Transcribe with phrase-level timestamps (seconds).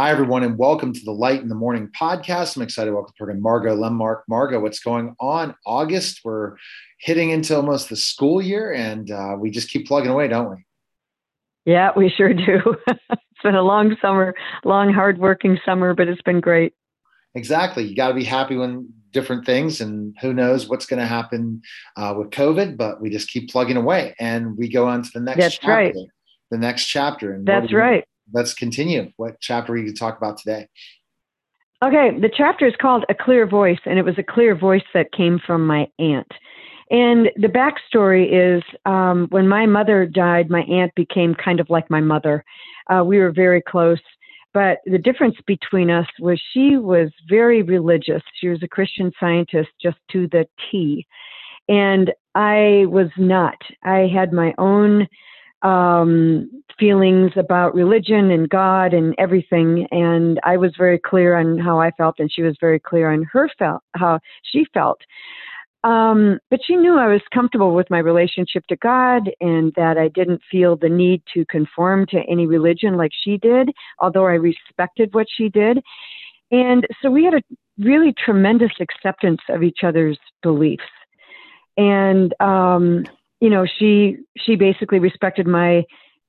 [0.00, 2.56] Hi, everyone, and welcome to the Light in the Morning podcast.
[2.56, 4.22] I'm excited to welcome to Margot Lemmark.
[4.30, 5.54] Margot, what's going on?
[5.66, 6.56] August, we're
[7.00, 10.64] hitting into almost the school year, and uh, we just keep plugging away, don't we?
[11.66, 12.76] Yeah, we sure do.
[12.88, 14.34] it's been a long summer,
[14.64, 16.72] long, hard-working summer, but it's been great.
[17.34, 17.84] Exactly.
[17.84, 21.60] You got to be happy when different things, and who knows what's going to happen
[21.98, 25.20] uh, with COVID, but we just keep plugging away, and we go on to the
[25.20, 25.40] next.
[25.40, 25.94] That's chapter, right.
[26.50, 27.34] The next chapter.
[27.34, 29.12] And That's right let's continue.
[29.16, 30.68] What chapter are you talk about today?
[31.82, 35.12] Okay, the chapter is called A Clear Voice, and it was a clear voice that
[35.12, 36.30] came from my aunt.
[36.90, 41.88] And the backstory is um, when my mother died, my aunt became kind of like
[41.88, 42.44] my mother.
[42.88, 44.00] Uh, we were very close.
[44.52, 48.22] But the difference between us was she was very religious.
[48.40, 51.06] She was a Christian scientist just to the T.
[51.68, 53.56] And I was not.
[53.84, 55.06] I had my own
[55.62, 59.86] um, feelings about religion and God and everything.
[59.90, 63.24] And I was very clear on how I felt, and she was very clear on
[63.32, 65.00] her felt how she felt.
[65.82, 70.08] Um, but she knew I was comfortable with my relationship to God and that I
[70.08, 75.14] didn't feel the need to conform to any religion like she did, although I respected
[75.14, 75.80] what she did.
[76.50, 77.42] And so we had a
[77.78, 80.82] really tremendous acceptance of each other's beliefs.
[81.78, 83.04] And um,
[83.40, 85.84] you know, she she basically respected my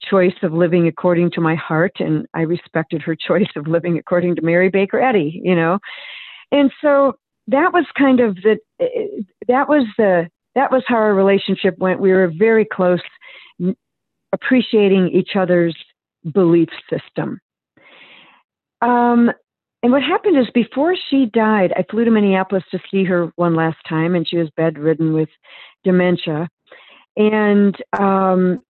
[0.09, 4.35] choice of living according to my heart, and I respected her choice of living according
[4.35, 5.41] to Mary Baker Eddy.
[5.43, 5.79] You know,
[6.51, 7.13] and so
[7.47, 8.57] that was kind of the
[9.47, 11.99] that was the that was how our relationship went.
[11.99, 12.99] We were very close,
[14.33, 15.75] appreciating each other's
[16.33, 17.39] belief system.
[18.81, 19.31] Um,
[19.83, 23.55] and what happened is before she died, I flew to Minneapolis to see her one
[23.55, 25.29] last time, and she was bedridden with
[25.83, 26.49] dementia.
[27.17, 28.61] And um,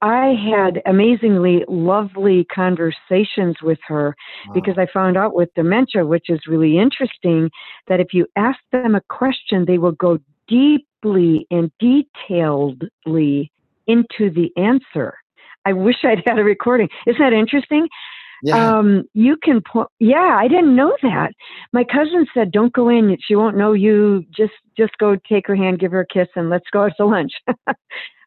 [0.00, 4.14] I had amazingly lovely conversations with her
[4.46, 4.52] wow.
[4.52, 7.50] because I found out with dementia, which is really interesting,
[7.88, 13.48] that if you ask them a question, they will go deeply and detailedly
[13.86, 15.14] into the answer.
[15.64, 16.88] I wish I'd had a recording.
[17.06, 17.88] Isn't that interesting?
[18.44, 18.76] Yeah.
[18.76, 21.32] Um, you can po- yeah, I didn't know that.
[21.72, 24.22] My cousin said, Don't go in, she won't know you.
[24.36, 27.06] Just just go take her hand, give her a kiss, and let's go out to
[27.06, 27.32] lunch.
[27.66, 27.74] I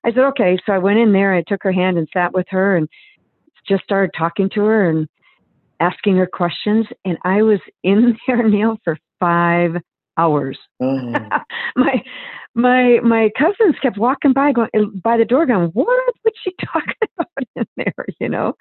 [0.07, 0.57] said, Okay.
[0.66, 2.89] So I went in there, I took her hand and sat with her and
[3.69, 5.07] just started talking to her and
[5.79, 6.88] asking her questions.
[7.05, 9.75] And I was in there, Neil, for five
[10.17, 10.57] hours.
[10.81, 11.13] Oh.
[11.75, 12.03] my
[12.55, 14.69] my my cousins kept walking by going
[15.03, 15.85] by the door going, What
[16.25, 18.05] was she talking about in there?
[18.19, 18.55] You know?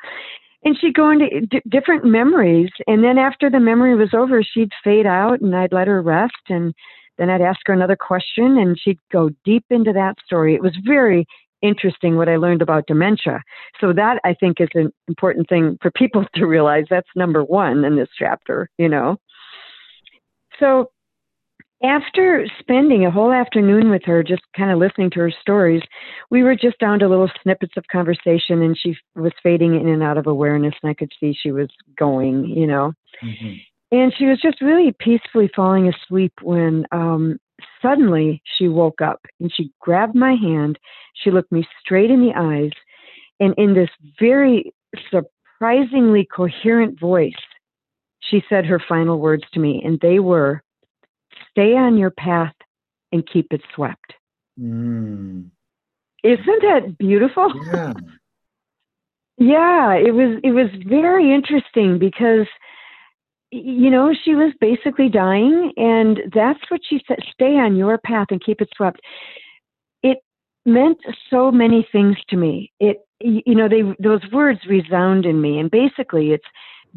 [0.67, 2.71] And she'd go into d- different memories.
[2.89, 6.35] And then after the memory was over she'd fade out and i'd let her rest.
[6.49, 6.75] And
[7.17, 10.55] then i'd ask her another question and she'd go deep into that story.
[10.55, 11.25] It was very
[11.63, 13.43] interesting what i learned about dementia.
[13.81, 16.85] So that i think is an important thing for people to realize.
[16.91, 19.19] That's number one in this chapter you know?
[20.59, 20.91] So
[21.83, 25.83] after spending a whole afternoon with her, just kind of listening to her stories,
[26.31, 30.03] we were just down to little snippets of conversation, and she was fading in and
[30.03, 32.93] out of awareness, and I could see she was going, you know.
[33.23, 33.55] Mm-hmm.
[33.93, 37.39] And she was just really peacefully falling asleep when um,
[37.81, 40.79] suddenly she woke up and she grabbed my hand.
[41.15, 42.73] She looked me straight in the eyes,
[43.39, 44.73] and in this very
[45.11, 47.33] surprisingly coherent voice,
[48.21, 50.63] she said her final words to me, and they were,
[51.57, 52.55] stay on your path
[53.13, 54.15] and keep it swept.
[54.61, 55.51] Mm.
[56.23, 57.51] Isn't that beautiful?
[57.73, 57.93] Yeah.
[59.39, 62.47] yeah, it was it was very interesting because
[63.53, 68.27] you know, she was basically dying and that's what she said, stay on your path
[68.31, 69.01] and keep it swept.
[70.03, 70.19] It
[70.67, 70.99] meant
[71.31, 72.73] so many things to me.
[72.81, 76.45] It you know, they those words resound in me and basically it's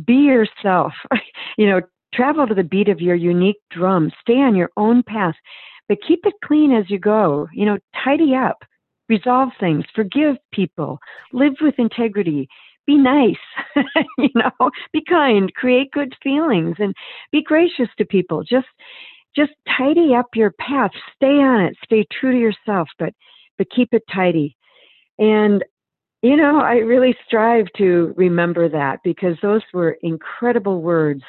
[0.03, 0.93] be yourself.
[1.57, 1.81] you know,
[2.13, 4.11] Travel to the beat of your unique drum.
[4.21, 5.35] Stay on your own path,
[5.87, 7.47] but keep it clean as you go.
[7.53, 8.63] You know, tidy up,
[9.07, 10.99] resolve things, forgive people,
[11.33, 12.47] live with integrity,
[12.85, 13.35] be nice,
[14.17, 16.95] you know, be kind, create good feelings, and
[17.31, 18.43] be gracious to people.
[18.43, 18.67] Just,
[19.35, 20.91] just tidy up your path.
[21.15, 21.77] Stay on it.
[21.83, 23.13] Stay true to yourself, but,
[23.57, 24.55] but keep it tidy.
[25.19, 25.63] And
[26.21, 31.23] you know, I really strive to remember that because those were incredible words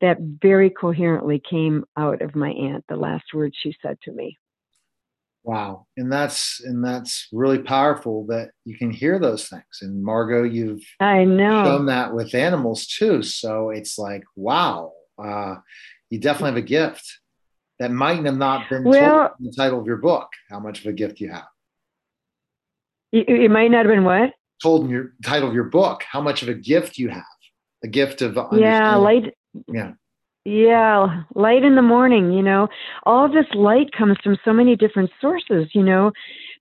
[0.00, 4.38] that very coherently came out of my aunt, the last words she said to me.
[5.44, 5.86] Wow.
[5.96, 9.80] And that's and that's really powerful that you can hear those things.
[9.82, 13.22] And Margot, you've I know shown that with animals too.
[13.22, 14.92] So it's like, wow,
[15.22, 15.56] uh,
[16.08, 17.20] you definitely have a gift
[17.78, 20.80] that might have not been well, told in the title of your book, how much
[20.80, 21.44] of a gift you have.
[23.12, 24.30] It, it might not have been what?
[24.62, 27.24] Told in your title of your book, how much of a gift you have
[27.84, 29.34] a gift of yeah, light.
[29.72, 29.92] Yeah.
[30.44, 32.68] Yeah, light in the morning, you know.
[33.04, 36.12] All this light comes from so many different sources, you know.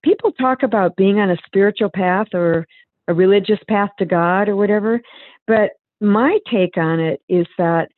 [0.03, 2.65] People talk about being on a spiritual path or
[3.09, 5.01] a religious path to God or whatever,
[5.47, 7.89] but my take on it is that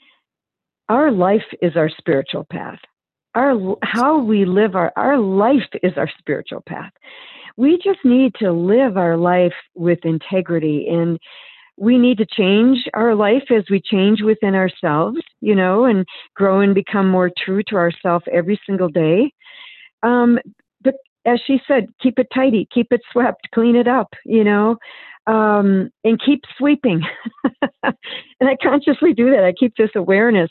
[0.89, 2.79] our life is our spiritual path.
[3.35, 6.93] Our how we live our our life is our spiritual path.
[7.57, 11.19] We just need to live our life with integrity and
[11.77, 16.05] we need to change our life as we change within ourselves, you know, and
[16.35, 19.31] grow and become more true to ourselves every single day.
[20.03, 20.39] Um,
[20.81, 20.95] but
[21.25, 24.77] as she said, keep it tidy, keep it swept, clean it up, you know,
[25.27, 27.01] um, and keep sweeping.
[27.83, 29.43] and I consciously do that.
[29.43, 30.49] I keep this awareness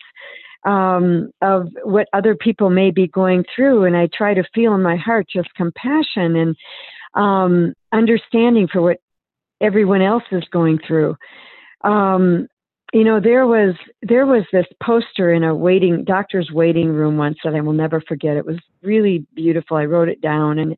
[0.67, 4.83] um, of what other people may be going through, and I try to feel in
[4.83, 6.57] my heart just compassion and
[7.15, 8.99] um, understanding for what
[9.61, 11.17] everyone else is going through.
[11.83, 12.49] Um,
[12.93, 17.39] you know, there was there was this poster in a waiting doctor's waiting room once
[17.43, 18.37] that I will never forget.
[18.37, 19.77] It was really beautiful.
[19.77, 20.77] I wrote it down, and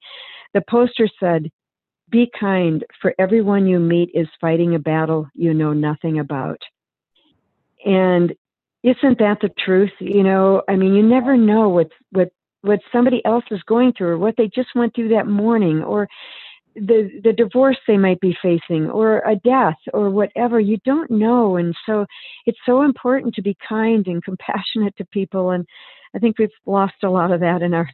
[0.54, 1.50] the poster said,
[2.08, 6.60] "Be kind, for everyone you meet is fighting a battle you know nothing about."
[7.84, 8.34] And
[8.82, 9.92] isn't that the truth?
[9.98, 12.30] You know, I mean, you never know what what
[12.62, 16.08] what somebody else is going through, or what they just went through that morning, or
[16.76, 20.60] the the divorce they might be facing or a death or whatever.
[20.60, 21.56] You don't know.
[21.56, 22.06] And so
[22.44, 25.50] it's so important to be kind and compassionate to people.
[25.50, 25.66] And
[26.14, 27.88] i think we've lost a lot of that in our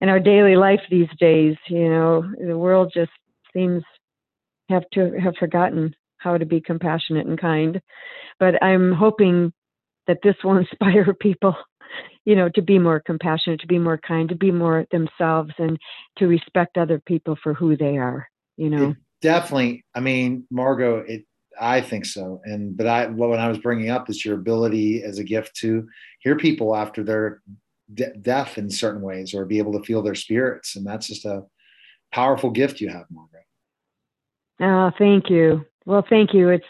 [0.00, 1.56] in our daily life these days.
[1.68, 3.12] You know the world just
[3.52, 3.82] seems
[4.68, 7.80] have to have forgotten how to be compassionate and kind.
[8.38, 9.52] But i'm hoping
[10.06, 11.54] that this will inspire people
[12.24, 15.78] you know, to be more compassionate, to be more kind, to be more themselves, and
[16.18, 18.28] to respect other people for who they are.
[18.56, 19.84] You know, it definitely.
[19.94, 21.24] I mean, Margot, it.
[21.60, 25.18] I think so, and but I what I was bringing up is your ability as
[25.18, 25.86] a gift to
[26.20, 27.42] hear people after they're
[27.92, 31.26] de- deaf in certain ways, or be able to feel their spirits, and that's just
[31.26, 31.42] a
[32.10, 33.38] powerful gift you have, Margot.
[34.60, 35.64] Oh, thank you.
[35.84, 36.48] Well, thank you.
[36.48, 36.64] It's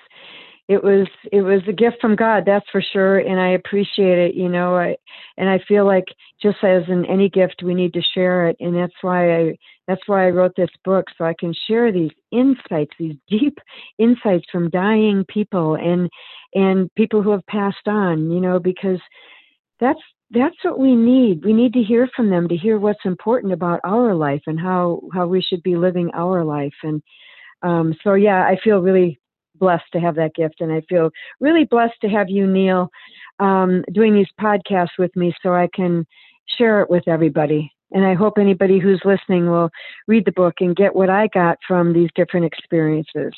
[0.69, 4.35] it was it was a gift from God, that's for sure, and I appreciate it.
[4.35, 4.97] You know, I
[5.37, 6.05] and I feel like
[6.41, 9.57] just as in any gift, we need to share it, and that's why I
[9.89, 13.59] that's why I wrote this book so I can share these insights, these deep
[13.99, 16.09] insights from dying people and
[16.55, 18.31] and people who have passed on.
[18.31, 19.01] You know, because
[19.81, 20.01] that's
[20.31, 21.45] that's what we need.
[21.45, 25.03] We need to hear from them to hear what's important about our life and how
[25.13, 26.75] how we should be living our life.
[26.85, 27.03] And
[27.63, 29.21] um, so, yeah, I feel really
[29.63, 30.61] blessed to have that gift.
[30.61, 32.91] And I feel really blessed to have you, Neil,
[33.39, 36.05] um, doing these podcasts with me so I can
[36.59, 37.73] share it with everybody.
[37.93, 39.71] And I hope anybody who's listening will
[40.09, 43.33] read the book and get what I got from these different experiences.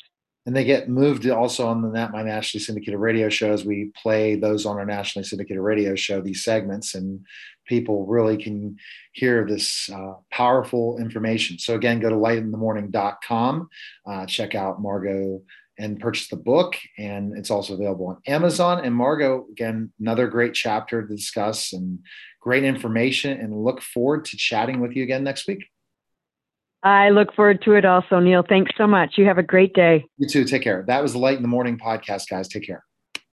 [0.47, 3.63] And they get moved also on the Nat My Nationally Syndicated Radio shows.
[3.63, 7.19] We play those on our nationally syndicated radio show, these segments, and
[7.67, 8.77] people really can
[9.11, 11.57] hear this uh, powerful information.
[11.59, 13.69] So, again, go to lightinthemorning.com,
[14.05, 15.41] uh, check out Margot
[15.77, 16.75] and purchase the book.
[16.97, 18.83] And it's also available on Amazon.
[18.83, 21.99] And Margot, again, another great chapter to discuss and
[22.39, 23.39] great information.
[23.39, 25.65] And look forward to chatting with you again next week.
[26.83, 28.43] I look forward to it also, Neil.
[28.47, 29.13] Thanks so much.
[29.17, 30.05] You have a great day.
[30.17, 30.45] You too.
[30.45, 30.83] Take care.
[30.87, 32.47] That was the Light in the Morning podcast, guys.
[32.47, 32.83] Take care.